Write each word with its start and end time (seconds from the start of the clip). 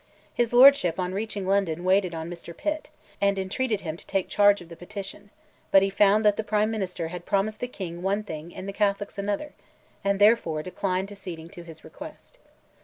His 0.33 0.51
lordship 0.51 0.99
on 0.99 1.13
reaching 1.13 1.45
London 1.45 1.83
waited 1.83 2.15
on 2.15 2.27
Mr. 2.27 2.57
Pitt, 2.57 2.89
and 3.21 3.37
entreated 3.37 3.81
him 3.81 3.97
to 3.97 4.07
take 4.07 4.27
charge 4.29 4.59
of 4.59 4.67
the 4.69 4.75
petition; 4.75 5.29
but 5.69 5.83
he 5.83 5.91
found 5.91 6.25
that 6.25 6.37
the 6.37 6.43
Prime 6.43 6.71
Minister 6.71 7.09
had 7.09 7.23
promised 7.23 7.59
the 7.59 7.67
King 7.67 8.01
one 8.01 8.23
thing 8.23 8.51
and 8.55 8.67
the 8.67 8.73
Catholics 8.73 9.19
another, 9.19 9.53
and, 10.03 10.17
therefore, 10.17 10.63
declined 10.63 11.11
acceding 11.11 11.49
to 11.49 11.61
his 11.61 11.83
request. 11.83 12.39